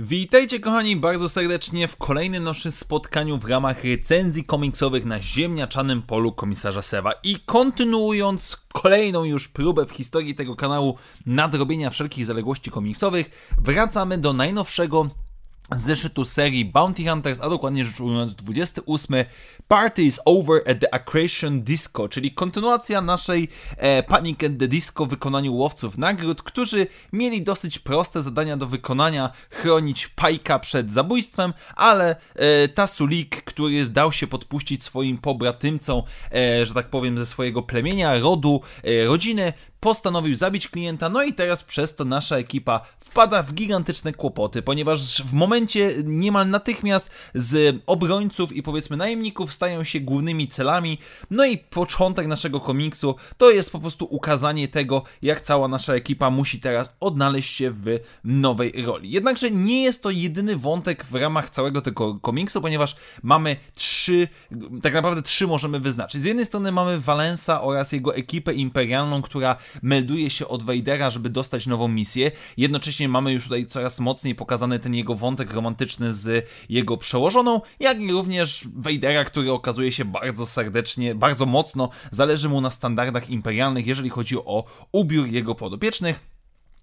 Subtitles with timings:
[0.00, 6.32] Witajcie kochani bardzo serdecznie w kolejnym naszym spotkaniu w ramach recenzji komiksowych na ziemniaczanym polu
[6.32, 7.12] komisarza Sewa.
[7.22, 10.96] I kontynuując kolejną już próbę w historii tego kanału
[11.26, 15.10] nadrobienia wszelkich zaległości komiksowych, wracamy do najnowszego
[15.76, 19.16] zeszytu serii Bounty Hunters, a dokładnie rzecz ujmując 28
[19.68, 25.06] Party is Over at the Accretion Disco, czyli kontynuacja naszej e, Panic at the Disco
[25.06, 31.52] w wykonaniu łowców nagród, którzy mieli dosyć proste zadania do wykonania, chronić Pajka przed zabójstwem,
[31.76, 37.62] ale e, Tasulik, który dał się podpuścić swoim pobratymcom, e, że tak powiem, ze swojego
[37.62, 43.42] plemienia, rodu, e, rodziny, postanowił zabić klienta, no i teraz przez to nasza ekipa wpada
[43.42, 50.00] w gigantyczne kłopoty, ponieważ w momencie niemal natychmiast z obrońców i powiedzmy najemników stają się
[50.00, 50.98] głównymi celami,
[51.30, 56.30] no i początek naszego komiksu to jest po prostu ukazanie tego, jak cała nasza ekipa
[56.30, 59.10] musi teraz odnaleźć się w nowej roli.
[59.10, 64.28] Jednakże nie jest to jedyny wątek w ramach całego tego komiksu, ponieważ mamy trzy,
[64.82, 66.22] tak naprawdę trzy możemy wyznaczyć.
[66.22, 71.30] Z jednej strony mamy Valensa oraz jego ekipę imperialną, która melduje się od Vadera, żeby
[71.30, 72.30] dostać nową misję.
[72.56, 78.00] Jednocześnie mamy już tutaj coraz mocniej pokazany ten jego wątek romantyczny z jego przełożoną, jak
[78.00, 83.86] i również Vadera, który okazuje się bardzo serdecznie, bardzo mocno zależy mu na standardach imperialnych,
[83.86, 86.27] jeżeli chodzi o ubiór jego podopiecznych.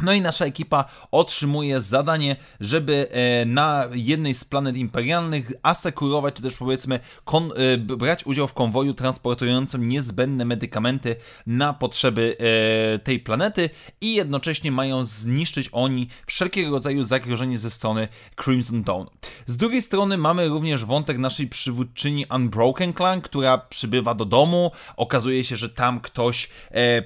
[0.00, 6.42] No i nasza ekipa otrzymuje zadanie, żeby e, na jednej z planet imperialnych asekurować, czy
[6.42, 13.20] też powiedzmy kon, e, brać udział w konwoju transportującym niezbędne medykamenty na potrzeby e, tej
[13.20, 18.08] planety i jednocześnie mają zniszczyć oni wszelkiego rodzaju zagrożenie ze strony
[18.44, 19.06] Crimson Dawn.
[19.46, 24.70] Z drugiej strony mamy również wątek naszej przywódczyni Unbroken Clan, która przybywa do domu.
[24.96, 26.50] Okazuje się, że tam ktoś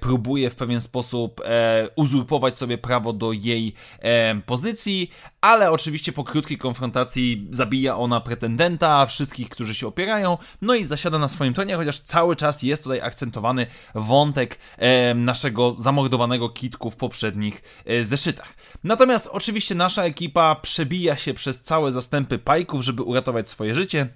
[0.00, 1.40] próbuje w pewien sposób
[1.96, 3.74] uzurpować sobie prawo do jej
[4.46, 5.10] pozycji,
[5.40, 11.18] ale oczywiście po krótkiej konfrontacji zabija ona pretendenta, wszystkich, którzy się opierają, no i zasiada
[11.18, 14.58] na swoim tronie, chociaż cały czas jest tutaj akcentowany wątek
[15.14, 18.54] naszego zamordowanego kitku w poprzednich e, zeszytach.
[18.84, 24.08] Natomiast oczywiście nasza ekipa przebija się przez całe zastępy pajków, żeby uratować swoje życie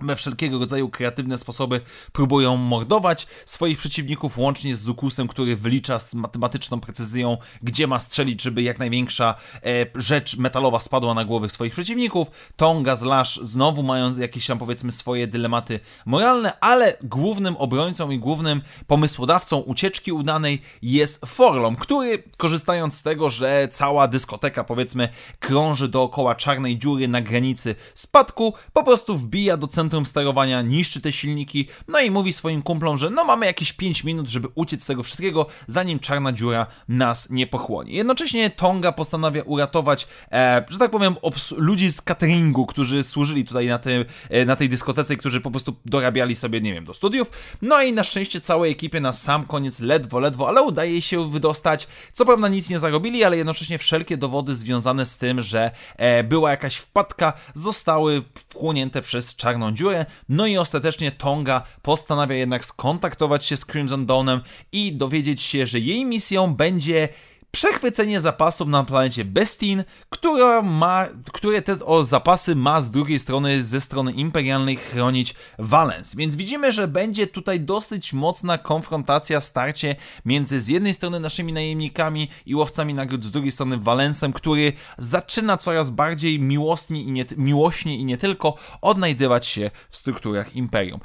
[0.00, 1.80] we wszelkiego rodzaju kreatywne sposoby
[2.12, 8.42] próbują mordować swoich przeciwników, łącznie z Zukusem, który wylicza z matematyczną precyzją, gdzie ma strzelić,
[8.42, 12.28] żeby jak największa e, rzecz metalowa spadła na głowy swoich przeciwników.
[12.56, 18.18] Tonga z Lash znowu mają jakieś tam powiedzmy swoje dylematy moralne, ale głównym obrońcą i
[18.18, 25.08] głównym pomysłodawcą ucieczki udanej jest Forlom, który korzystając z tego, że cała dyskoteka powiedzmy
[25.40, 31.00] krąży dookoła czarnej dziury na granicy spadku, po prostu wbija do centrum centrum sterowania, niszczy
[31.00, 34.82] te silniki, no i mówi swoim kumplom, że no mamy jakieś 5 minut, żeby uciec
[34.82, 37.92] z tego wszystkiego, zanim czarna dziura nas nie pochłonie.
[37.92, 41.16] Jednocześnie Tonga postanawia uratować, e, że tak powiem,
[41.56, 45.76] ludzi z cateringu, którzy służyli tutaj na, tej, e, na tej dyskotece, którzy po prostu
[45.84, 47.30] dorabiali sobie, nie wiem, do studiów.
[47.62, 51.88] No i na szczęście całej ekipie na sam koniec ledwo, ledwo, ale udaje się wydostać.
[52.12, 56.50] Co prawda nic nie zarobili, ale jednocześnie wszelkie dowody związane z tym, że e, była
[56.50, 60.06] jakaś wpadka, zostały wchłonięte przez czarną dziurę.
[60.28, 64.40] No i ostatecznie Tonga postanawia jednak skontaktować się z Crimson Dawnem
[64.72, 67.08] i dowiedzieć się, że jej misją będzie
[67.54, 73.62] przechwycenie zapasów na planecie Bestin, która ma, które te o zapasy ma z drugiej strony,
[73.62, 76.14] ze strony imperialnej chronić Valens.
[76.14, 82.28] Więc widzimy, że będzie tutaj dosyć mocna konfrontacja, starcie między z jednej strony naszymi najemnikami
[82.46, 87.96] i łowcami nagród, z drugiej strony Valensem, który zaczyna coraz bardziej miłosnie i nie, miłośnie
[87.96, 91.00] i nie tylko odnajdywać się w strukturach imperium.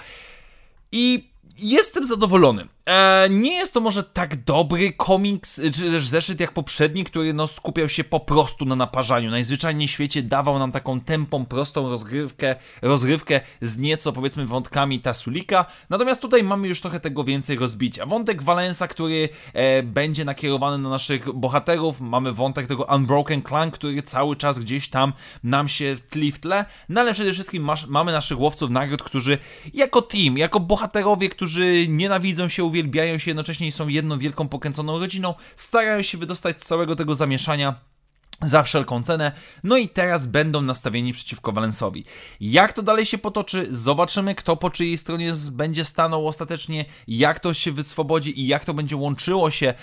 [0.92, 2.68] I jestem zadowolony.
[2.90, 7.48] E, nie jest to może tak dobry komiks, czy też zeszyt jak poprzedni, który no,
[7.48, 9.32] skupiał się po prostu na naparzaniu.
[9.32, 15.66] Najzwyczajniej w świecie dawał nam taką tempą, prostą rozgrywkę, rozgrywkę z nieco powiedzmy wątkami Tasulika.
[15.90, 18.06] Natomiast tutaj mamy już trochę tego więcej rozbicia.
[18.06, 22.02] Wątek Valensa, który e, będzie nakierowany na naszych bohaterów.
[22.02, 25.14] Mamy wątek tego Unbroken Clan, który cały czas gdzieś tam
[25.44, 26.66] nam się tli w tle.
[26.90, 29.38] No ale przede wszystkim masz, mamy naszych łowców nagród, którzy
[29.74, 34.48] jako team, jako bohaterowie, którzy nienawidzą się, uwielbiają uwielbiają się jednocześnie i są jedną wielką
[34.48, 37.89] pokręconą rodziną, starają się wydostać z całego tego zamieszania
[38.42, 39.32] za wszelką cenę.
[39.64, 42.06] No i teraz będą nastawieni przeciwko Valensowi.
[42.40, 43.68] Jak to dalej się potoczy?
[43.70, 48.74] Zobaczymy, kto po czyjej stronie będzie stanął ostatecznie, jak to się wyswobodzi i jak to
[48.74, 49.74] będzie łączyło się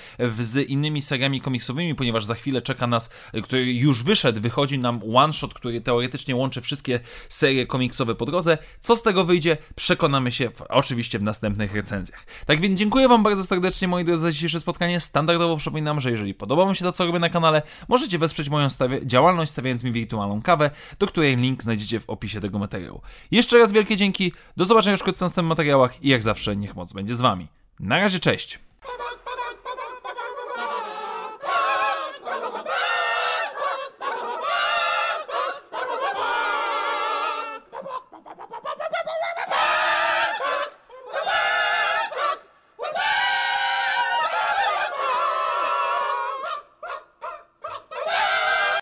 [0.41, 3.11] z innymi seriami komiksowymi, ponieważ za chwilę czeka nas,
[3.43, 8.59] który już wyszedł, wychodzi nam one shot, który teoretycznie łączy wszystkie serie komiksowe po drodze.
[8.81, 9.57] Co z tego wyjdzie?
[9.75, 12.27] Przekonamy się w, oczywiście w następnych recenzjach.
[12.47, 15.01] Tak więc dziękuję Wam bardzo serdecznie, moi drodzy, za dzisiejsze spotkanie.
[15.01, 18.69] Standardowo przypominam, że jeżeli podoba Wam się to, co robię na kanale, możecie wesprzeć moją
[19.05, 23.01] działalność, stawiając mi wirtualną kawę, do której link znajdziecie w opisie tego materiału.
[23.31, 26.77] Jeszcze raz wielkie dzięki, do zobaczenia już wkrótce w następnych materiałach i jak zawsze niech
[26.77, 27.49] moc będzie z Wami.
[27.81, 28.66] Na razie, cześć!